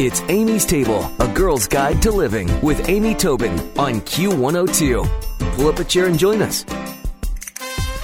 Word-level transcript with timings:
It's 0.00 0.22
Amy's 0.22 0.66
Table, 0.66 1.08
a 1.20 1.28
girl's 1.28 1.68
guide 1.68 2.02
to 2.02 2.10
living 2.10 2.50
with 2.62 2.88
Amy 2.88 3.14
Tobin 3.14 3.52
on 3.78 4.00
Q102. 4.00 5.54
Pull 5.54 5.68
up 5.68 5.78
a 5.78 5.84
chair 5.84 6.06
and 6.06 6.18
join 6.18 6.42
us. 6.42 6.66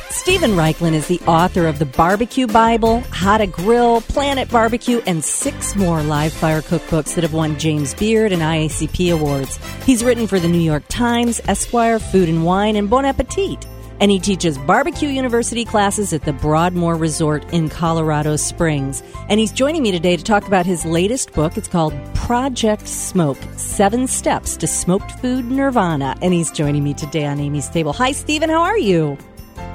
Stephen 0.08 0.52
Raichlen 0.52 0.92
is 0.92 1.08
the 1.08 1.18
author 1.26 1.66
of 1.66 1.80
the 1.80 1.86
Barbecue 1.86 2.46
Bible, 2.46 3.00
How 3.10 3.38
to 3.38 3.46
Grill, 3.48 4.02
Planet 4.02 4.48
Barbecue, 4.48 5.00
and 5.04 5.24
six 5.24 5.74
more 5.74 6.00
live 6.00 6.32
fire 6.32 6.62
cookbooks 6.62 7.16
that 7.16 7.24
have 7.24 7.32
won 7.32 7.58
James 7.58 7.92
Beard 7.94 8.30
and 8.30 8.40
IACP 8.40 9.12
awards. 9.12 9.58
He's 9.84 10.04
written 10.04 10.28
for 10.28 10.38
the 10.38 10.46
New 10.46 10.60
York 10.60 10.84
Times, 10.86 11.40
Esquire, 11.48 11.98
Food 11.98 12.28
and 12.28 12.44
Wine, 12.44 12.76
and 12.76 12.88
Bon 12.88 13.04
Appetit 13.04 13.66
and 14.00 14.10
he 14.10 14.18
teaches 14.18 14.58
barbecue 14.58 15.08
university 15.08 15.64
classes 15.64 16.12
at 16.12 16.24
the 16.24 16.32
Broadmoor 16.32 16.96
Resort 16.96 17.44
in 17.52 17.68
Colorado 17.68 18.36
Springs. 18.36 19.02
And 19.28 19.38
he's 19.38 19.52
joining 19.52 19.82
me 19.82 19.92
today 19.92 20.16
to 20.16 20.24
talk 20.24 20.46
about 20.46 20.66
his 20.66 20.84
latest 20.84 21.32
book. 21.32 21.56
It's 21.56 21.68
called 21.68 21.94
Project 22.14 22.88
Smoke 22.88 23.38
Seven 23.56 24.06
Steps 24.06 24.56
to 24.56 24.66
Smoked 24.66 25.12
Food 25.20 25.50
Nirvana. 25.50 26.16
And 26.22 26.34
he's 26.34 26.50
joining 26.50 26.82
me 26.82 26.94
today 26.94 27.26
on 27.26 27.38
Amy's 27.38 27.68
Table. 27.68 27.92
Hi, 27.92 28.12
Stephen. 28.12 28.50
How 28.50 28.62
are 28.62 28.78
you? 28.78 29.16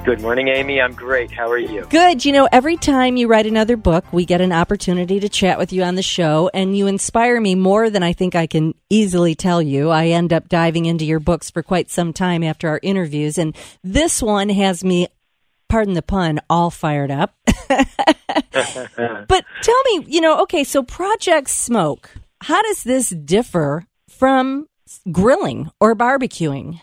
Good 0.06 0.20
morning, 0.20 0.46
Amy. 0.46 0.80
I'm 0.80 0.92
great. 0.92 1.32
How 1.32 1.50
are 1.50 1.58
you? 1.58 1.84
Good. 1.90 2.24
You 2.24 2.30
know, 2.30 2.48
every 2.52 2.76
time 2.76 3.16
you 3.16 3.26
write 3.26 3.44
another 3.44 3.76
book, 3.76 4.04
we 4.12 4.24
get 4.24 4.40
an 4.40 4.52
opportunity 4.52 5.18
to 5.18 5.28
chat 5.28 5.58
with 5.58 5.72
you 5.72 5.82
on 5.82 5.96
the 5.96 6.00
show, 6.02 6.48
and 6.54 6.78
you 6.78 6.86
inspire 6.86 7.40
me 7.40 7.56
more 7.56 7.90
than 7.90 8.04
I 8.04 8.12
think 8.12 8.36
I 8.36 8.46
can 8.46 8.74
easily 8.88 9.34
tell 9.34 9.60
you. 9.60 9.90
I 9.90 10.06
end 10.06 10.32
up 10.32 10.48
diving 10.48 10.86
into 10.86 11.04
your 11.04 11.18
books 11.18 11.50
for 11.50 11.60
quite 11.60 11.90
some 11.90 12.12
time 12.12 12.44
after 12.44 12.68
our 12.68 12.78
interviews, 12.84 13.36
and 13.36 13.56
this 13.82 14.22
one 14.22 14.48
has 14.48 14.84
me, 14.84 15.08
pardon 15.68 15.94
the 15.94 16.02
pun, 16.02 16.38
all 16.48 16.70
fired 16.70 17.10
up. 17.10 17.34
but 17.68 19.44
tell 19.60 19.82
me, 19.86 20.04
you 20.06 20.20
know, 20.20 20.40
okay, 20.42 20.62
so 20.62 20.84
Project 20.84 21.50
Smoke, 21.50 22.10
how 22.42 22.62
does 22.62 22.84
this 22.84 23.10
differ 23.10 23.88
from 24.08 24.68
grilling 25.10 25.68
or 25.80 25.96
barbecuing? 25.96 26.80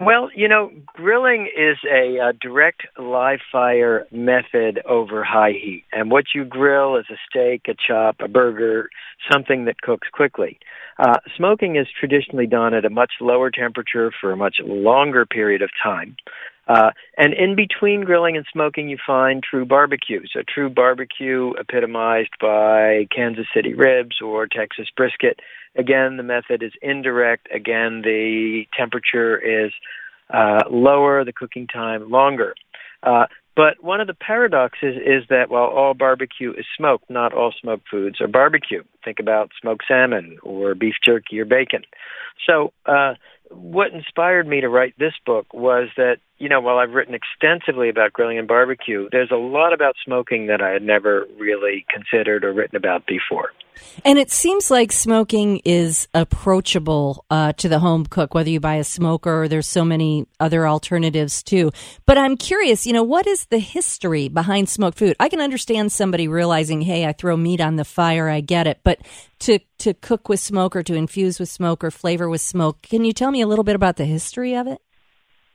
Well, 0.00 0.28
you 0.34 0.48
know, 0.48 0.72
grilling 0.86 1.48
is 1.56 1.76
a, 1.88 2.18
a, 2.18 2.32
direct 2.32 2.82
live 2.98 3.38
fire 3.50 4.06
method 4.10 4.82
over 4.88 5.22
high 5.22 5.52
heat. 5.52 5.84
And 5.92 6.10
what 6.10 6.24
you 6.34 6.44
grill 6.44 6.96
is 6.96 7.06
a 7.10 7.16
steak, 7.30 7.62
a 7.68 7.74
chop, 7.74 8.16
a 8.18 8.26
burger, 8.26 8.88
something 9.30 9.66
that 9.66 9.80
cooks 9.82 10.08
quickly. 10.12 10.58
Uh, 10.98 11.18
smoking 11.36 11.76
is 11.76 11.86
traditionally 11.98 12.46
done 12.46 12.74
at 12.74 12.84
a 12.84 12.90
much 12.90 13.12
lower 13.20 13.50
temperature 13.50 14.12
for 14.20 14.32
a 14.32 14.36
much 14.36 14.56
longer 14.64 15.24
period 15.26 15.62
of 15.62 15.70
time. 15.80 16.16
Uh, 16.66 16.90
and 17.18 17.34
in 17.34 17.54
between 17.54 18.04
grilling 18.04 18.36
and 18.36 18.46
smoking, 18.52 18.88
you 18.88 18.96
find 19.06 19.42
true 19.42 19.66
barbecue. 19.66 20.22
So 20.32 20.40
true 20.42 20.70
barbecue 20.70 21.52
epitomized 21.58 22.30
by 22.40 23.06
Kansas 23.14 23.46
City 23.54 23.74
ribs 23.74 24.16
or 24.22 24.46
Texas 24.46 24.88
brisket 24.96 25.40
Again, 25.76 26.16
the 26.16 26.22
method 26.22 26.62
is 26.62 26.72
indirect. 26.82 27.48
Again, 27.52 28.02
the 28.02 28.64
temperature 28.76 29.38
is 29.38 29.72
uh, 30.32 30.62
lower, 30.70 31.24
the 31.24 31.32
cooking 31.32 31.66
time 31.66 32.10
longer. 32.10 32.54
Uh, 33.02 33.26
but 33.56 33.82
one 33.82 34.00
of 34.00 34.06
the 34.06 34.14
paradoxes 34.14 34.96
is 34.96 35.24
that 35.30 35.50
while 35.50 35.66
all 35.66 35.94
barbecue 35.94 36.52
is 36.52 36.64
smoked, 36.76 37.10
not 37.10 37.32
all 37.32 37.52
smoked 37.60 37.88
foods 37.90 38.20
are 38.20 38.28
barbecue. 38.28 38.82
Think 39.04 39.18
about 39.20 39.50
smoked 39.60 39.84
salmon 39.86 40.38
or 40.42 40.74
beef 40.74 40.94
jerky 41.04 41.38
or 41.38 41.44
bacon. 41.44 41.82
So, 42.48 42.72
uh, 42.86 43.14
what 43.50 43.92
inspired 43.92 44.48
me 44.48 44.60
to 44.60 44.68
write 44.68 44.94
this 44.98 45.12
book 45.24 45.52
was 45.52 45.88
that, 45.96 46.16
you 46.38 46.48
know, 46.48 46.60
while 46.60 46.78
I've 46.78 46.90
written 46.90 47.14
extensively 47.14 47.88
about 47.88 48.12
grilling 48.12 48.38
and 48.38 48.48
barbecue, 48.48 49.08
there's 49.12 49.30
a 49.30 49.36
lot 49.36 49.72
about 49.72 49.94
smoking 50.04 50.48
that 50.48 50.60
I 50.60 50.70
had 50.70 50.82
never 50.82 51.26
really 51.38 51.86
considered 51.88 52.44
or 52.44 52.52
written 52.52 52.76
about 52.76 53.06
before. 53.06 53.52
And 54.04 54.18
it 54.18 54.30
seems 54.30 54.70
like 54.70 54.92
smoking 54.92 55.60
is 55.64 56.08
approachable 56.14 57.24
uh, 57.30 57.52
to 57.54 57.68
the 57.68 57.78
home 57.78 58.06
cook, 58.06 58.34
whether 58.34 58.50
you 58.50 58.60
buy 58.60 58.76
a 58.76 58.84
smoker 58.84 59.42
or 59.42 59.48
there's 59.48 59.66
so 59.66 59.84
many 59.84 60.26
other 60.40 60.66
alternatives 60.66 61.42
too. 61.42 61.72
But 62.06 62.18
I'm 62.18 62.36
curious, 62.36 62.86
you 62.86 62.92
know, 62.92 63.02
what 63.02 63.26
is 63.26 63.46
the 63.46 63.58
history 63.58 64.28
behind 64.28 64.68
smoked 64.68 64.98
food? 64.98 65.16
I 65.20 65.28
can 65.28 65.40
understand 65.40 65.92
somebody 65.92 66.28
realizing, 66.28 66.82
hey, 66.82 67.06
I 67.06 67.12
throw 67.12 67.36
meat 67.36 67.60
on 67.60 67.76
the 67.76 67.84
fire, 67.84 68.28
I 68.28 68.40
get 68.40 68.66
it. 68.66 68.80
But 68.84 69.00
to, 69.40 69.60
to 69.78 69.94
cook 69.94 70.28
with 70.28 70.40
smoke 70.40 70.74
or 70.76 70.82
to 70.82 70.94
infuse 70.94 71.38
with 71.38 71.48
smoke 71.48 71.82
or 71.84 71.90
flavor 71.90 72.28
with 72.28 72.40
smoke, 72.40 72.82
can 72.82 73.04
you 73.04 73.12
tell 73.12 73.30
me 73.30 73.40
a 73.40 73.46
little 73.46 73.64
bit 73.64 73.76
about 73.76 73.96
the 73.96 74.04
history 74.04 74.54
of 74.54 74.66
it? 74.66 74.80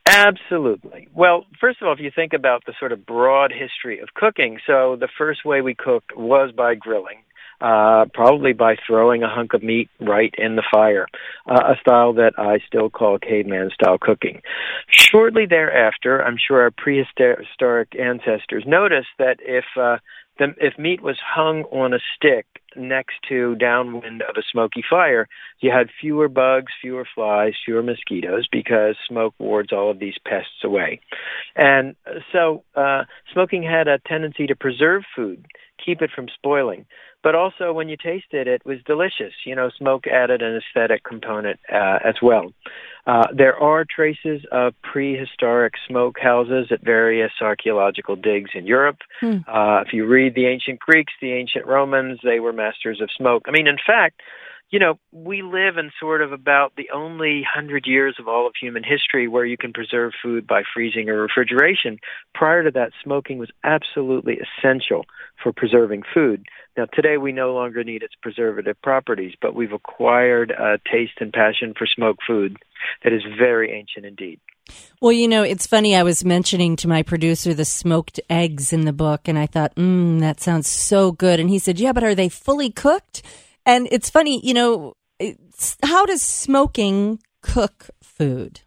Absolutely. 0.10 1.08
Well, 1.14 1.46
first 1.62 1.82
of 1.82 1.88
all, 1.88 1.94
if 1.94 2.00
you 2.00 2.12
think 2.14 2.34
about 2.34 2.64
the 2.66 2.74
sort 2.80 2.92
of 2.92 3.06
broad 3.06 3.52
history 3.52 4.00
of 4.00 4.10
cooking, 4.16 4.60
so 4.66 4.98
the 5.00 5.10
first 5.18 5.46
way 5.46 5.62
we 5.62 5.76
cooked 5.76 6.16
was 6.16 6.52
by 6.56 6.76
grilling 6.76 7.20
uh, 7.62 8.06
probably 8.14 8.54
by 8.54 8.76
throwing 8.88 9.24
a 9.24 9.30
hunk 9.30 9.54
of 9.54 9.64
meat 9.64 9.90
right 10.00 10.34
in 10.38 10.56
the 10.56 10.64
fire, 10.72 11.08
uh, 11.46 11.74
a 11.74 11.76
style 11.82 12.14
that 12.14 12.34
I 12.38 12.60
still 12.66 12.90
call 12.90 13.20
caveman 13.20 13.70
style 13.74 13.98
cooking. 14.00 14.42
Shortly 14.90 15.46
thereafter, 15.46 16.24
I'm 16.24 16.38
sure 16.38 16.62
our 16.62 16.72
prehistoric 16.72 17.96
ancestors 18.00 18.64
noticed 18.66 19.10
that 19.18 19.38
if 19.42 19.66
uh, 19.78 19.98
the, 20.38 20.54
if 20.58 20.78
meat 20.80 21.02
was 21.02 21.18
hung 21.22 21.64
on 21.64 21.94
a 21.94 22.00
stick 22.16 22.46
next 22.76 23.16
to 23.30 23.56
downwind 23.56 24.22
of 24.22 24.36
a 24.38 24.44
smoky 24.52 24.84
fire, 24.88 25.28
you 25.60 25.72
had 25.72 25.90
fewer 26.00 26.28
bugs, 26.28 26.72
fewer 26.82 27.08
flies, 27.16 27.54
fewer 27.66 27.84
mosquitoes 27.84 28.48
because 28.52 28.96
smoke 29.08 29.34
wards 29.40 29.72
all 29.72 29.90
of 29.92 30.00
these 30.00 30.16
pests 30.26 30.64
away. 30.64 31.00
And 31.56 31.96
so 32.32 32.64
uh, 32.76 33.04
smoking 33.34 33.64
had 33.64 33.88
a 33.88 34.00
tendency 34.00 34.48
to 34.48 34.56
preserve 34.56 35.04
food, 35.16 35.46
keep 35.84 36.02
it 36.02 36.12
from 36.14 36.28
spoiling 36.34 36.86
but 37.24 37.36
also 37.36 37.74
when 37.74 37.90
you 37.90 37.98
tasted 37.98 38.48
it, 38.48 38.62
it 38.62 38.66
was 38.66 38.78
delicious. 38.86 39.34
You 39.46 39.56
know, 39.56 39.70
smoke 39.78 40.08
added 40.08 40.42
an 40.42 40.58
aesthetic 40.58 41.04
component 41.04 41.60
uh, 41.72 42.00
as 42.04 42.16
well. 42.22 42.54
Uh, 43.10 43.26
there 43.36 43.58
are 43.58 43.84
traces 43.86 44.46
of 44.52 44.76
prehistoric 44.84 45.74
smoke 45.88 46.20
houses 46.22 46.68
at 46.70 46.80
various 46.84 47.32
archaeological 47.42 48.16
digs 48.16 48.52
in 48.54 48.68
Europe. 48.68 48.98
Hmm. 49.20 49.38
Uh, 49.48 49.82
if 49.82 49.94
you 49.94 50.06
read 50.06 50.36
the 50.36 50.46
ancient 50.46 50.80
Greeks, 50.80 51.14
the 51.20 51.34
ancient 51.34 51.66
Romans, 51.66 52.20
they 52.24 52.40
were 52.40 52.54
masters 52.54 53.02
of 53.02 53.10
smoke. 53.18 53.46
I 53.48 53.52
mean, 53.52 53.66
in 53.66 53.78
fact, 53.84 54.22
you 54.72 54.78
know, 54.78 55.00
we 55.12 55.42
live 55.42 55.78
in 55.78 55.92
sort 56.00 56.22
of 56.22 56.32
about 56.32 56.74
the 56.78 56.90
only 56.94 57.44
hundred 57.44 57.88
years 57.88 58.16
of 58.20 58.28
all 58.28 58.46
of 58.46 58.54
human 58.60 58.84
history 58.84 59.28
where 59.28 59.46
you 59.46 59.58
can 59.58 59.74
preserve 59.74 60.14
food 60.22 60.46
by 60.46 60.62
freezing 60.74 61.10
or 61.10 61.22
refrigeration. 61.22 61.98
Prior 62.36 62.64
to 62.64 62.72
that, 62.72 62.92
smoking 63.04 63.40
was 63.40 63.50
absolutely 63.64 64.38
essential 64.38 65.06
for 65.42 65.52
preserving 65.52 66.04
food. 66.14 66.46
Now, 66.78 66.86
today 66.94 67.18
we 67.18 67.32
no 67.32 67.54
longer 67.54 67.84
need 67.84 68.04
its 68.04 68.14
preservative 68.22 68.80
properties, 68.84 69.34
but 69.42 69.56
we've 69.56 69.74
acquired 69.74 70.52
a 70.52 70.78
taste 70.90 71.20
and 71.20 71.34
passion 71.34 71.74
for 71.76 71.88
smoked 71.88 72.22
food 72.28 72.58
that 73.04 73.12
is 73.12 73.24
very 73.38 73.72
ancient 73.72 74.06
indeed. 74.06 74.40
Well, 75.02 75.12
you 75.12 75.28
know, 75.28 75.42
it's 75.42 75.66
funny. 75.66 75.96
I 75.96 76.04
was 76.04 76.24
mentioning 76.24 76.76
to 76.78 76.88
my 76.88 77.02
producer 77.02 77.56
the 77.56 77.66
smoked 77.66 78.20
eggs 78.30 78.72
in 78.72 78.86
the 78.86 78.94
book, 78.94 79.28
and 79.28 79.38
I 79.40 79.48
thought, 79.48 79.74
mmm, 79.76 80.20
that 80.20 80.42
sounds 80.42 80.68
so 80.68 81.12
good. 81.12 81.40
And 81.40 81.50
he 81.50 81.58
said, 81.58 81.80
yeah, 81.80 81.92
but 81.92 82.04
are 82.04 82.14
they 82.14 82.30
fully 82.30 82.70
cooked? 82.70 83.24
And 83.70 83.88
it's 83.92 84.10
funny, 84.10 84.44
you 84.44 84.56
know, 84.56 84.96
how 85.84 86.08
does 86.08 86.24
smoking 86.24 87.20
cook 87.44 87.92
food? 88.02 88.62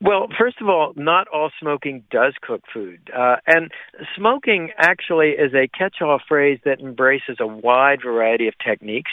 Well, 0.00 0.28
first 0.38 0.58
of 0.60 0.68
all, 0.68 0.92
not 0.94 1.26
all 1.34 1.50
smoking 1.60 2.04
does 2.08 2.34
cook 2.40 2.60
food. 2.72 3.10
Uh, 3.12 3.36
and 3.48 3.72
smoking 4.16 4.70
actually 4.78 5.30
is 5.30 5.52
a 5.52 5.66
catch-all 5.76 6.20
phrase 6.28 6.60
that 6.64 6.78
embraces 6.78 7.38
a 7.40 7.46
wide 7.48 7.98
variety 8.04 8.46
of 8.46 8.54
techniques. 8.64 9.10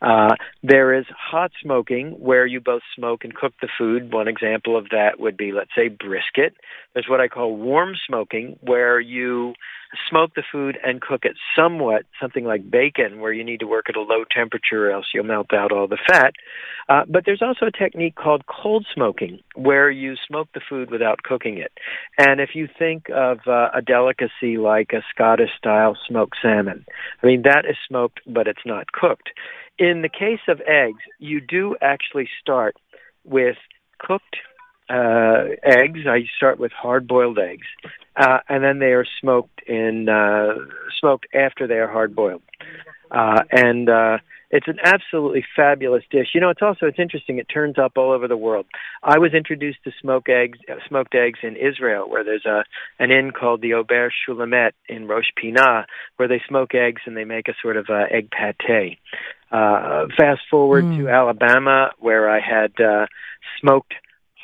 Uh, 0.00 0.34
there 0.62 0.94
is 0.94 1.06
hot 1.10 1.50
smoking, 1.62 2.12
where 2.18 2.46
you 2.46 2.60
both 2.60 2.82
smoke 2.94 3.24
and 3.24 3.34
cook 3.34 3.52
the 3.60 3.68
food. 3.78 4.12
One 4.12 4.28
example 4.28 4.76
of 4.76 4.90
that 4.90 5.18
would 5.18 5.36
be, 5.36 5.52
let's 5.52 5.70
say, 5.76 5.88
brisket. 5.88 6.54
There's 6.94 7.08
what 7.08 7.20
I 7.20 7.28
call 7.28 7.56
warm 7.56 7.94
smoking, 8.06 8.58
where 8.60 9.00
you 9.00 9.54
smoke 10.08 10.32
the 10.36 10.42
food 10.52 10.78
and 10.84 11.00
cook 11.00 11.24
it 11.24 11.36
somewhat, 11.56 12.04
something 12.20 12.44
like 12.44 12.70
bacon, 12.70 13.20
where 13.20 13.32
you 13.32 13.42
need 13.42 13.60
to 13.60 13.66
work 13.66 13.86
at 13.88 13.96
a 13.96 14.00
low 14.00 14.24
temperature, 14.30 14.88
or 14.88 14.92
else 14.92 15.06
you'll 15.12 15.24
melt 15.24 15.52
out 15.52 15.72
all 15.72 15.88
the 15.88 15.98
fat. 16.08 16.34
Uh, 16.88 17.04
but 17.08 17.24
there's 17.26 17.42
also 17.42 17.66
a 17.66 17.72
technique 17.72 18.14
called 18.14 18.44
cold 18.46 18.86
smoking, 18.94 19.40
where 19.54 19.90
you 19.90 20.14
smoke 20.26 20.48
the 20.54 20.60
food 20.68 20.90
without 20.90 21.22
cooking 21.22 21.58
it. 21.58 21.72
And 22.18 22.40
if 22.40 22.50
you 22.54 22.68
think 22.78 23.08
of 23.14 23.38
uh, 23.46 23.68
a 23.74 23.82
delicacy 23.82 24.58
like 24.58 24.92
a 24.92 25.02
Scottish 25.12 25.50
style 25.56 25.96
smoked 26.06 26.36
salmon, 26.40 26.84
I 27.22 27.26
mean, 27.26 27.42
that 27.42 27.64
is 27.68 27.76
smoked, 27.86 28.20
but 28.26 28.46
it's 28.46 28.64
not 28.64 28.92
cooked. 28.92 29.30
In 29.78 30.02
the 30.02 30.08
case 30.08 30.40
of 30.48 30.60
eggs, 30.66 31.02
you 31.18 31.40
do 31.40 31.76
actually 31.80 32.28
start 32.40 32.76
with 33.24 33.56
cooked 33.98 34.36
uh, 34.90 35.44
eggs. 35.62 36.00
I 36.08 36.24
start 36.36 36.58
with 36.58 36.72
hard-boiled 36.72 37.38
eggs, 37.38 37.66
uh, 38.16 38.38
and 38.48 38.64
then 38.64 38.78
they 38.78 38.92
are 38.92 39.06
smoked 39.20 39.60
in 39.66 40.08
uh, 40.08 40.54
smoked 40.98 41.26
after 41.34 41.66
they 41.66 41.78
are 41.78 41.88
hard-boiled. 41.88 42.42
Uh, 43.10 43.42
and 43.52 43.88
uh, 43.88 44.18
it's 44.50 44.68
an 44.68 44.78
absolutely 44.82 45.44
fabulous 45.54 46.04
dish. 46.10 46.28
You 46.34 46.40
know, 46.40 46.48
it's 46.48 46.62
also 46.62 46.86
it's 46.86 46.98
interesting. 46.98 47.38
It 47.38 47.48
turns 47.52 47.78
up 47.78 47.92
all 47.96 48.12
over 48.12 48.26
the 48.26 48.36
world. 48.36 48.66
I 49.02 49.18
was 49.18 49.34
introduced 49.34 49.84
to 49.84 49.92
smoked 50.00 50.28
eggs, 50.28 50.58
uh, 50.70 50.76
smoked 50.88 51.14
eggs 51.14 51.40
in 51.42 51.56
Israel, 51.56 52.08
where 52.08 52.24
there's 52.24 52.46
a 52.46 52.64
an 52.98 53.10
inn 53.10 53.32
called 53.32 53.60
the 53.60 53.70
Auberge 53.70 54.10
Shulamit 54.26 54.72
in 54.88 55.06
Rosh 55.06 55.28
Pinah, 55.42 55.84
where 56.16 56.28
they 56.28 56.40
smoke 56.48 56.74
eggs 56.74 57.02
and 57.04 57.16
they 57.16 57.24
make 57.24 57.48
a 57.48 57.54
sort 57.60 57.76
of 57.76 57.86
uh, 57.90 58.04
egg 58.10 58.30
pate. 58.30 58.98
Uh, 59.50 60.06
fast 60.16 60.40
forward 60.50 60.84
mm. 60.84 60.98
to 60.98 61.08
Alabama, 61.08 61.90
where 61.98 62.28
I 62.28 62.40
had 62.40 62.72
uh, 62.80 63.06
smoked 63.60 63.94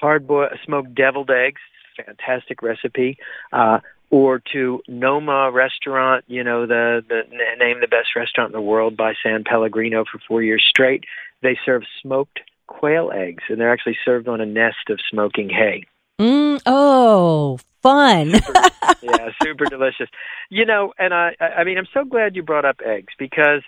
hard 0.00 0.26
boiled, 0.26 0.52
smoked 0.64 0.94
deviled 0.94 1.30
eggs. 1.30 1.60
Fantastic 2.04 2.62
recipe. 2.62 3.18
Uh, 3.52 3.78
or 4.14 4.40
to 4.52 4.80
Noma 4.86 5.50
Restaurant, 5.50 6.24
you 6.28 6.44
know, 6.44 6.66
the, 6.68 7.02
the 7.08 7.22
name 7.58 7.80
the 7.80 7.88
best 7.88 8.14
restaurant 8.14 8.50
in 8.50 8.52
the 8.52 8.60
world 8.60 8.96
by 8.96 9.14
San 9.24 9.42
Pellegrino 9.42 10.04
for 10.04 10.20
four 10.28 10.40
years 10.40 10.64
straight. 10.70 11.02
They 11.42 11.58
serve 11.66 11.82
smoked 12.00 12.38
quail 12.68 13.10
eggs, 13.12 13.42
and 13.48 13.60
they're 13.60 13.72
actually 13.72 13.96
served 14.04 14.28
on 14.28 14.40
a 14.40 14.46
nest 14.46 14.88
of 14.88 15.00
smoking 15.10 15.50
hay. 15.50 15.82
Mm, 16.20 16.60
oh, 16.64 17.58
fun. 17.82 18.40
super, 18.40 18.52
yeah, 19.02 19.30
super 19.42 19.64
delicious. 19.64 20.08
You 20.50 20.66
know, 20.66 20.92
and 20.98 21.14
I, 21.14 21.34
I 21.40 21.64
mean, 21.64 21.78
I'm 21.78 21.88
so 21.92 22.04
glad 22.04 22.36
you 22.36 22.42
brought 22.42 22.64
up 22.64 22.80
eggs 22.84 23.12
because 23.18 23.62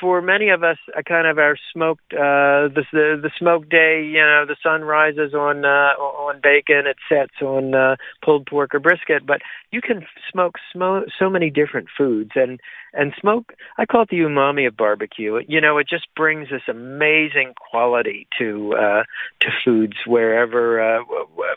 for 0.00 0.22
many 0.22 0.48
of 0.48 0.62
us, 0.62 0.78
a 0.96 1.02
kind 1.02 1.26
of 1.26 1.38
our 1.38 1.56
smoked, 1.72 2.12
uh, 2.12 2.68
the, 2.72 2.84
the, 2.92 3.20
the 3.22 3.30
smoked 3.38 3.68
day, 3.68 4.04
you 4.04 4.20
know, 4.20 4.44
the 4.46 4.56
sun 4.62 4.82
rises 4.82 5.34
on, 5.34 5.64
uh, 5.64 5.92
on 5.98 6.40
bacon, 6.42 6.86
it 6.86 6.96
sets 7.08 7.42
on, 7.42 7.74
uh, 7.74 7.96
pulled 8.22 8.46
pork 8.46 8.74
or 8.74 8.80
brisket, 8.80 9.26
but 9.26 9.40
you 9.70 9.80
can 9.80 10.06
smoke 10.30 10.54
smo- 10.74 11.04
so 11.18 11.28
many 11.28 11.50
different 11.50 11.88
foods 11.96 12.30
and, 12.34 12.60
and 12.94 13.12
smoke, 13.20 13.52
I 13.76 13.86
call 13.86 14.02
it 14.02 14.08
the 14.10 14.18
umami 14.18 14.66
of 14.66 14.76
barbecue. 14.76 15.40
You 15.48 15.60
know, 15.60 15.78
it 15.78 15.88
just 15.88 16.06
brings 16.14 16.48
this 16.50 16.62
amazing 16.68 17.54
quality 17.56 18.26
to, 18.38 18.74
uh, 18.74 19.02
to 19.40 19.48
foods 19.64 19.96
wherever, 20.06 20.80
uh, 20.80 21.02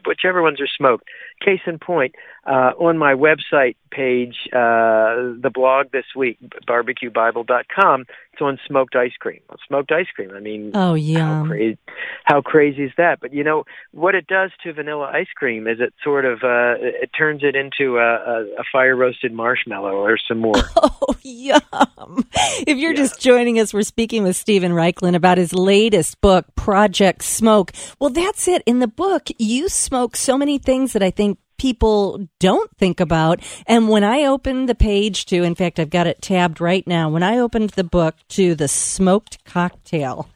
whichever 0.06 0.42
ones 0.42 0.60
are 0.60 0.68
smoked. 0.68 1.06
Case 1.40 1.62
in 1.68 1.78
point, 1.78 2.16
uh, 2.46 2.72
on 2.80 2.98
my 2.98 3.14
website 3.14 3.76
page, 3.92 4.50
uh, 4.58 5.38
the 5.40 5.52
blog 5.54 5.92
this 5.92 6.06
week, 6.16 6.40
barbecuebible.com, 6.68 8.06
it's 8.34 8.42
on 8.42 8.58
smoked 8.66 8.96
ice 8.96 9.14
cream. 9.20 9.42
Well, 9.50 9.60
smoked 9.68 9.92
ice 9.92 10.08
cream. 10.16 10.32
I 10.36 10.40
mean, 10.40 10.72
oh 10.74 10.96
yeah, 10.96 11.20
how 11.20 11.46
crazy, 11.46 11.78
how 12.24 12.42
crazy 12.42 12.84
is 12.86 12.92
that? 12.98 13.20
But 13.20 13.34
you 13.34 13.44
know 13.44 13.66
what 13.92 14.16
it 14.16 14.26
does 14.26 14.52
to 14.64 14.74
vanilla 14.74 15.12
ice 15.14 15.28
cream 15.36 15.68
is 15.68 15.80
it 15.80 15.94
sort 16.04 16.26
of 16.26 16.40
uh, 16.44 16.76
it 16.80 17.12
turns 17.16 17.42
it 17.44 17.56
into 17.56 17.98
a, 17.98 18.16
a, 18.16 18.44
a 18.60 18.64
fire 18.72 18.96
roasted 18.96 19.32
marshmallow 19.32 19.94
or 19.94 20.18
s'more. 20.18 20.64
Oh 21.00 21.16
yum! 21.22 22.26
If 22.66 22.78
you're 22.78 22.92
yeah. 22.92 22.98
just 22.98 23.20
joining 23.20 23.60
us, 23.60 23.74
we're 23.74 23.84
speaking 23.84 24.24
with 24.24 24.36
Stephen 24.36 24.72
Raichlen 24.72 25.16
about 25.16 25.38
his 25.38 25.54
latest 25.54 26.20
book, 26.22 26.46
Project 26.56 27.24
Smoke. 27.24 27.72
Well, 28.00 28.10
that's 28.10 28.48
it. 28.48 28.64
In 28.66 28.80
the 28.80 28.88
book, 28.88 29.30
you 29.38 29.70
smoke 29.70 30.16
so 30.16 30.38
many 30.38 30.58
things 30.58 30.94
that 30.94 31.04
I 31.04 31.12
think 31.12 31.40
people 31.58 32.28
don't 32.40 32.70
think 32.78 33.00
about. 33.00 33.42
And 33.66 33.90
when 33.90 34.04
I 34.04 34.24
opened 34.24 34.70
the 34.70 34.76
page 34.76 35.26
to, 35.28 35.44
in 35.44 35.56
fact, 35.56 35.80
I've 35.80 35.90
got 35.90 36.08
it 36.08 36.22
tabbed 36.22 36.62
right 36.62 36.86
now. 36.88 37.10
When 37.10 37.24
I 37.24 37.38
opened 37.38 37.72
the 37.72 37.84
book 37.84 38.16
to 38.30 38.56
the 38.56 38.68
smoked 38.68 39.44
cocktail, 39.46 40.30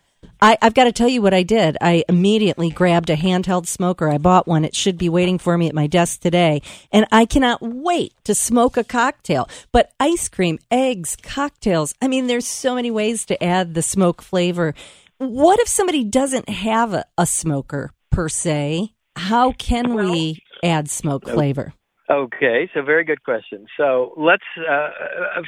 I, 0.43 0.57
have 0.61 0.73
got 0.73 0.85
to 0.85 0.91
tell 0.91 1.07
you 1.07 1.21
what 1.21 1.35
I 1.35 1.43
did. 1.43 1.77
I 1.81 2.03
immediately 2.09 2.71
grabbed 2.71 3.11
a 3.11 3.15
handheld 3.15 3.67
smoker. 3.67 4.09
I 4.09 4.17
bought 4.17 4.47
one. 4.47 4.65
It 4.65 4.75
should 4.75 4.97
be 4.97 5.07
waiting 5.07 5.37
for 5.37 5.55
me 5.55 5.67
at 5.67 5.75
my 5.75 5.85
desk 5.85 6.21
today. 6.21 6.63
And 6.91 7.05
I 7.11 7.25
cannot 7.25 7.61
wait 7.61 8.13
to 8.23 8.33
smoke 8.33 8.75
a 8.75 8.83
cocktail. 8.83 9.47
But 9.71 9.91
ice 9.99 10.29
cream, 10.29 10.57
eggs, 10.71 11.15
cocktails. 11.21 11.93
I 12.01 12.07
mean, 12.07 12.25
there's 12.25 12.47
so 12.47 12.73
many 12.73 12.89
ways 12.89 13.23
to 13.27 13.43
add 13.43 13.75
the 13.75 13.83
smoke 13.83 14.23
flavor. 14.23 14.73
What 15.19 15.59
if 15.59 15.67
somebody 15.67 16.03
doesn't 16.03 16.49
have 16.49 16.93
a, 16.93 17.05
a 17.19 17.27
smoker 17.27 17.91
per 18.09 18.27
se? 18.27 18.93
How 19.15 19.51
can 19.51 19.93
we 19.93 20.41
add 20.63 20.89
smoke 20.89 21.27
flavor? 21.27 21.73
Okay, 22.11 22.69
so 22.73 22.81
very 22.81 23.05
good 23.05 23.23
question. 23.23 23.67
So 23.77 24.13
let's 24.17 24.43
uh, 24.57 24.71
uh, 24.73 24.89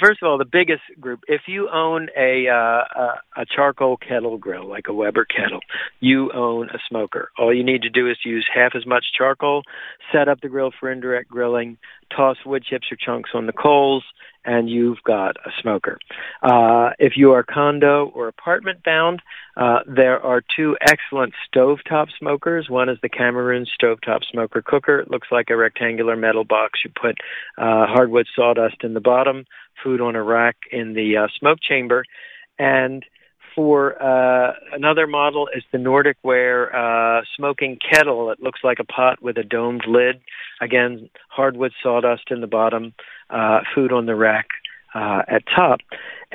first 0.02 0.22
of 0.22 0.30
all, 0.30 0.38
the 0.38 0.46
biggest 0.46 0.84
group. 0.98 1.20
If 1.28 1.42
you 1.46 1.68
own 1.70 2.08
a 2.18 2.48
uh, 2.48 3.16
a 3.36 3.46
charcoal 3.54 3.98
kettle 3.98 4.38
grill, 4.38 4.70
like 4.70 4.86
a 4.88 4.94
Weber 4.94 5.26
kettle, 5.26 5.60
you 6.00 6.32
own 6.32 6.70
a 6.70 6.80
smoker. 6.88 7.32
All 7.38 7.54
you 7.54 7.66
need 7.66 7.82
to 7.82 7.90
do 7.90 8.10
is 8.10 8.16
use 8.24 8.48
half 8.54 8.76
as 8.76 8.86
much 8.86 9.08
charcoal, 9.18 9.64
set 10.14 10.30
up 10.30 10.40
the 10.40 10.48
grill 10.48 10.72
for 10.80 10.90
indirect 10.90 11.30
grilling, 11.30 11.78
toss 12.16 12.38
wood 12.46 12.64
chips 12.64 12.88
or 12.90 12.96
chunks 12.96 13.32
on 13.34 13.46
the 13.46 13.54
coals, 13.54 14.06
and 14.46 14.70
you've 14.70 15.02
got 15.04 15.38
a 15.46 15.50
smoker. 15.62 15.98
Uh, 16.42 16.92
if 17.00 17.14
you 17.16 17.32
are 17.32 17.44
condo 17.44 18.12
or 18.14 18.28
apartment 18.28 18.84
bound, 18.84 19.22
uh, 19.56 19.80
there 19.88 20.20
are 20.20 20.42
two 20.56 20.76
excellent 20.82 21.34
stovetop 21.48 22.08
smokers. 22.18 22.70
One 22.70 22.90
is 22.90 22.98
the 23.02 23.10
Camerons 23.10 23.68
stovetop 23.80 24.22
smoker 24.30 24.62
cooker. 24.62 25.00
It 25.00 25.12
looks 25.12 25.28
like 25.32 25.50
a 25.50 25.56
rectangular 25.56 26.16
metal 26.16 26.44
box. 26.44 26.80
You 26.84 26.92
put 27.00 27.18
uh, 27.58 27.86
hardwood 27.88 28.28
sawdust 28.36 28.84
in 28.84 28.94
the 28.94 29.02
bottom, 29.02 29.46
food 29.84 30.02
on 30.02 30.16
a 30.16 30.24
rack 30.24 30.58
in 30.72 30.94
the 30.94 31.18
uh, 31.18 31.28
smoke 31.40 31.60
chamber, 31.62 32.04
and 32.60 33.06
for 33.56 34.02
uh, 34.02 34.54
another 34.72 35.08
model 35.08 35.50
is 35.56 35.64
the 35.72 35.78
Nordic 35.78 36.18
Ware 36.24 36.76
uh, 36.76 37.22
smoking 37.36 37.78
kettle. 37.78 38.32
It 38.32 38.42
looks 38.42 38.62
like 38.64 38.80
a 38.80 38.84
pot 38.84 39.22
with 39.22 39.38
a 39.38 39.44
domed 39.44 39.84
lid. 39.88 40.22
Again, 40.62 41.10
hardwood 41.30 41.72
sawdust 41.82 42.32
in 42.32 42.42
the 42.42 42.48
bottom, 42.48 42.94
uh, 43.30 43.62
food 43.74 43.92
on 43.92 44.06
the 44.06 44.16
rack 44.16 44.48
uh, 44.96 45.24
at 45.28 45.44
top. 45.56 45.80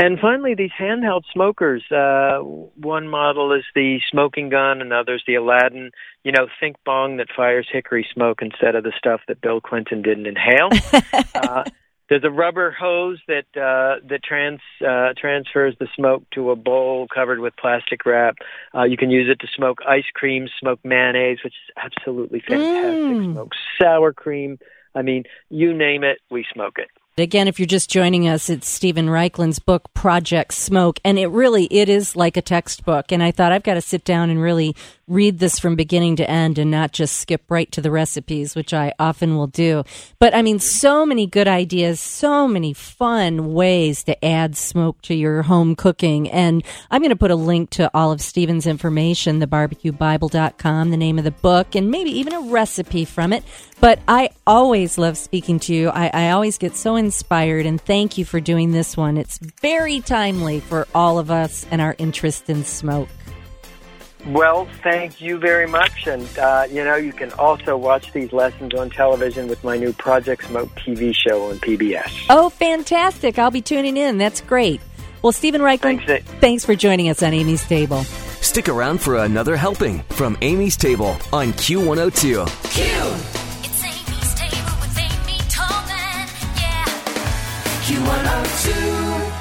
And 0.01 0.19
finally, 0.21 0.55
these 0.55 0.71
handheld 0.79 1.23
smokers. 1.33 1.83
Uh, 1.91 2.39
one 2.39 3.09
model 3.09 3.53
is 3.53 3.65
the 3.75 3.99
smoking 4.11 4.49
gun, 4.49 4.81
another's 4.81 5.25
the 5.27 5.35
Aladdin. 5.35 5.91
You 6.23 6.33
know, 6.33 6.47
think 6.61 6.77
bong 6.85 7.17
that 7.17 7.29
fires 7.35 7.67
hickory 7.71 8.07
smoke 8.13 8.39
instead 8.41 8.77
of 8.77 8.85
the 8.85 8.93
stuff 8.97 9.21
that 9.27 9.41
Bill 9.41 9.61
Clinton 9.61 10.03
didn't 10.03 10.27
inhale. 10.27 10.71
uh, 11.35 11.65
there's 12.09 12.25
a 12.25 12.31
rubber 12.31 12.71
hose 12.71 13.21
that 13.29 13.47
uh, 13.55 14.05
that 14.09 14.23
trans 14.25 14.61
uh, 14.87 15.13
transfers 15.17 15.75
the 15.79 15.89
smoke 15.95 16.25
to 16.33 16.51
a 16.51 16.57
bowl 16.57 17.07
covered 17.13 17.41
with 17.41 17.57
plastic 17.57 18.07
wrap. 18.07 18.37
Uh, 18.75 18.85
you 18.85 18.97
can 18.97 19.11
use 19.11 19.29
it 19.31 19.41
to 19.41 19.47
smoke 19.55 19.79
ice 19.87 20.11
cream, 20.15 20.49
smoke 20.59 20.81
mayonnaise, 20.85 21.39
which 21.45 21.55
is 21.55 21.75
absolutely 21.77 22.41
fantastic. 22.41 23.17
Mm. 23.17 23.33
Smoke 23.33 23.53
sour 23.81 24.13
cream. 24.13 24.59
I 24.95 25.03
mean, 25.03 25.25
you 25.51 25.75
name 25.75 26.03
it, 26.03 26.19
we 26.31 26.45
smoke 26.53 26.79
it. 26.79 26.89
Again, 27.21 27.49
if 27.49 27.59
you're 27.59 27.67
just 27.67 27.91
joining 27.91 28.29
us, 28.29 28.49
it's 28.49 28.69
Stephen 28.69 29.07
Raichlen's 29.07 29.59
book, 29.59 29.93
Project 29.95 30.55
Smoke. 30.55 31.01
And 31.05 31.19
it 31.19 31.27
really, 31.27 31.65
it 31.67 31.89
is 31.89 32.15
like 32.15 32.37
a 32.37 32.43
textbook. 32.43 33.13
And 33.13 33.23
I 33.23 33.31
thought 33.31 33.53
I've 33.53 33.63
got 33.63 33.75
to 33.75 33.81
sit 33.81 34.05
down 34.05 34.31
and 34.31 34.41
really 34.41 34.75
read 35.09 35.39
this 35.39 35.59
from 35.59 35.75
beginning 35.75 36.17
to 36.17 36.31
end 36.31 36.59
and 36.59 36.71
not 36.71 36.93
just 36.93 37.17
skip 37.17 37.43
right 37.49 37.73
to 37.73 37.81
the 37.81 37.91
recipes, 37.91 38.55
which 38.55 38.75
I 38.75 38.93
often 38.99 39.37
will 39.37 39.47
do. 39.47 39.85
But 40.19 40.35
I 40.35 40.43
mean, 40.43 40.59
so 40.59 41.07
many 41.07 41.27
good 41.27 41.49
ideas, 41.49 41.99
so 41.99 42.47
many 42.47 42.75
fun 42.75 43.55
ways 43.55 44.05
to 44.05 44.25
add 44.25 44.57
smoke 44.57 45.01
to 45.03 45.15
your 45.15 45.43
home 45.43 45.75
cooking. 45.75 46.31
And 46.31 46.63
I'm 46.91 47.01
going 47.01 47.11
to 47.11 47.17
put 47.17 47.31
a 47.31 47.37
link 47.37 47.71
to 47.71 47.91
all 47.95 48.13
of 48.13 48.21
Stephen's 48.21 48.67
information, 48.67 49.41
thebarbecuebible.com, 49.41 50.91
the 50.91 50.97
name 50.97 51.19
of 51.19 51.25
the 51.25 51.31
book, 51.31 51.75
and 51.75 51.91
maybe 51.91 52.11
even 52.11 52.35
a 52.35 52.41
recipe 52.41 53.05
from 53.05 53.33
it. 53.33 53.43
But 53.81 54.01
I 54.09 54.31
always 54.47 54.99
love 54.99 55.17
speaking 55.17 55.61
to 55.61 55.75
you. 55.75 55.89
I, 55.89 56.11
I 56.13 56.31
always 56.31 56.59
get 56.59 56.77
so 56.77 56.97
inspired, 57.09 57.65
and 57.65 57.81
thank 57.81 58.19
you 58.19 58.27
for 58.27 58.39
doing 58.39 58.73
this 58.73 58.95
one. 58.95 59.17
It's 59.17 59.39
very 59.39 60.01
timely 60.01 60.61
for 60.61 60.87
all 60.95 61.19
of 61.19 61.31
us 61.31 61.67
and 61.71 61.81
our 61.81 61.95
interest 61.97 62.51
in 62.51 62.65
smoke. 62.65 63.09
Well, 64.27 64.69
thank 64.83 65.23
you 65.23 65.39
very 65.39 65.67
much. 65.67 66.07
And, 66.07 66.29
uh, 66.39 66.67
you 66.71 66.85
know, 66.85 66.97
you 66.97 67.15
can 67.15 67.33
also 67.33 67.79
watch 67.79 68.13
these 68.13 68.31
lessons 68.31 68.75
on 68.75 68.91
television 68.91 69.49
with 69.49 69.65
my 69.65 69.79
new 69.79 69.95
Project 69.95 70.45
Smoke 70.45 70.69
TV 70.75 71.15
show 71.15 71.49
on 71.49 71.59
PBS. 71.61 72.27
Oh, 72.29 72.51
fantastic. 72.51 73.39
I'll 73.39 73.51
be 73.51 73.63
tuning 73.63 73.97
in. 73.97 74.19
That's 74.19 74.43
great. 74.43 74.83
Well, 75.23 75.33
Stephen 75.33 75.63
Raichlen, 75.63 76.05
thanks, 76.05 76.25
thanks 76.41 76.65
for 76.67 76.75
joining 76.75 77.09
us 77.09 77.23
on 77.23 77.33
Amy's 77.33 77.67
Table. 77.67 78.05
Stick 78.43 78.69
around 78.69 79.01
for 79.01 79.17
another 79.17 79.57
helping 79.57 80.03
from 80.11 80.37
Amy's 80.43 80.77
Table 80.77 81.17
on 81.33 81.55
Q102. 81.55 82.47
Q! 82.75 83.38
Q102. 87.89 89.33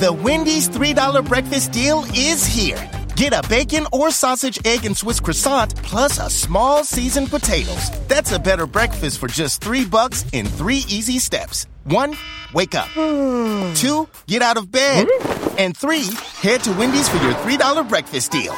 The 0.00 0.10
Wendy's 0.10 0.66
$3 0.66 1.28
breakfast 1.28 1.70
deal 1.70 2.04
is 2.14 2.46
here. 2.46 2.90
Get 3.14 3.34
a 3.34 3.46
bacon 3.46 3.86
or 3.92 4.10
sausage, 4.10 4.58
egg, 4.64 4.86
and 4.86 4.96
Swiss 4.96 5.20
croissant 5.20 5.76
plus 5.82 6.18
a 6.18 6.30
small 6.30 6.82
seasoned 6.82 7.28
potatoes. 7.28 7.90
That's 8.08 8.32
a 8.32 8.38
better 8.38 8.66
breakfast 8.66 9.18
for 9.18 9.28
just 9.28 9.62
three 9.62 9.84
bucks 9.84 10.24
in 10.32 10.46
three 10.46 10.82
easy 10.88 11.18
steps. 11.18 11.66
One, 11.84 12.16
wake 12.54 12.74
up. 12.74 12.88
Hmm. 12.94 13.74
Two, 13.74 14.08
get 14.26 14.40
out 14.40 14.56
of 14.56 14.72
bed. 14.72 15.06
Hmm? 15.10 15.58
And 15.58 15.76
three, 15.76 16.08
head 16.40 16.64
to 16.64 16.72
Wendy's 16.72 17.10
for 17.10 17.22
your 17.22 17.34
$3 17.34 17.86
breakfast 17.86 18.32
deal. 18.32 18.54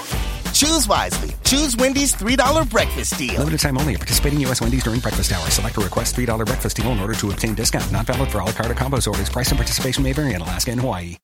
Choose 0.53 0.87
wisely. 0.87 1.34
Choose 1.45 1.77
Wendy's 1.77 2.15
$3 2.15 2.71
breakfast 2.71 3.19
deal. 3.19 3.39
Limited 3.39 3.61
time 3.61 3.79
only. 3.79 3.97
Participating 3.97 4.41
U.S. 4.41 4.61
Wendy's 4.61 4.83
during 4.83 5.01
breakfast 5.01 5.33
hours. 5.33 5.53
Select 5.55 5.77
a 5.77 5.81
request 5.81 6.17
$3 6.17 6.47
breakfast 6.47 6.77
deal 6.77 6.91
in 6.93 6.99
order 6.99 7.15
to 7.15 7.31
obtain 7.31 7.55
discount. 7.55 7.91
Not 7.93 8.07
valid 8.07 8.31
for 8.31 8.41
all 8.41 8.53
card 8.53 8.71
or 8.71 8.75
combos 8.75 9.07
orders. 9.07 9.29
Price 9.29 9.51
and 9.51 9.59
participation 9.59 10.03
may 10.03 10.13
vary 10.13 10.35
in 10.35 10.41
Alaska 10.41 10.71
and 10.73 10.81
Hawaii. 10.81 11.13